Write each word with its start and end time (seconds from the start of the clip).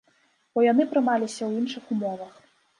Бо 0.55 0.59
яны 0.67 0.87
прымаліся 0.95 1.39
ў 1.45 1.51
іншых 1.63 1.83
умовах. 1.97 2.33